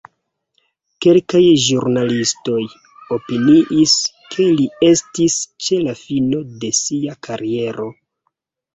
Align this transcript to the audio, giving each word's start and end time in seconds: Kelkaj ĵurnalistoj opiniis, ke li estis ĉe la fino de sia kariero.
Kelkaj 1.05 1.41
ĵurnalistoj 1.65 2.63
opiniis, 3.19 3.95
ke 4.35 4.49
li 4.57 4.67
estis 4.91 5.39
ĉe 5.69 5.81
la 5.87 5.97
fino 6.05 6.45
de 6.67 6.77
sia 6.83 7.19
kariero. 7.31 7.91